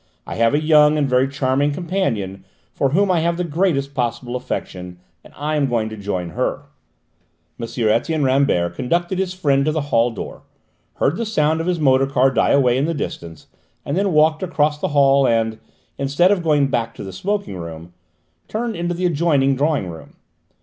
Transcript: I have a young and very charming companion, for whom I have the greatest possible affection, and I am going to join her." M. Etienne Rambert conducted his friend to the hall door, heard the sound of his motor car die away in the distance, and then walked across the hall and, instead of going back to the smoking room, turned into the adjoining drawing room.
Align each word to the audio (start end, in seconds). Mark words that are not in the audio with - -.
I 0.25 0.33
have 0.33 0.55
a 0.55 0.59
young 0.59 0.97
and 0.97 1.07
very 1.07 1.27
charming 1.27 1.71
companion, 1.71 2.43
for 2.73 2.89
whom 2.89 3.11
I 3.11 3.19
have 3.19 3.37
the 3.37 3.43
greatest 3.43 3.93
possible 3.93 4.35
affection, 4.35 4.97
and 5.23 5.31
I 5.37 5.57
am 5.57 5.67
going 5.69 5.89
to 5.89 5.95
join 5.95 6.29
her." 6.31 6.63
M. 7.59 7.67
Etienne 7.87 8.23
Rambert 8.23 8.73
conducted 8.73 9.19
his 9.19 9.35
friend 9.35 9.63
to 9.65 9.71
the 9.71 9.89
hall 9.93 10.09
door, 10.09 10.41
heard 10.95 11.17
the 11.17 11.23
sound 11.27 11.61
of 11.61 11.67
his 11.67 11.79
motor 11.79 12.07
car 12.07 12.31
die 12.31 12.49
away 12.49 12.79
in 12.79 12.85
the 12.85 12.95
distance, 12.95 13.45
and 13.85 13.95
then 13.95 14.11
walked 14.11 14.41
across 14.41 14.81
the 14.81 14.87
hall 14.87 15.27
and, 15.27 15.59
instead 15.99 16.31
of 16.31 16.41
going 16.41 16.69
back 16.69 16.95
to 16.95 17.03
the 17.03 17.13
smoking 17.13 17.55
room, 17.57 17.93
turned 18.47 18.75
into 18.75 18.95
the 18.95 19.05
adjoining 19.05 19.55
drawing 19.55 19.87
room. 19.87 20.15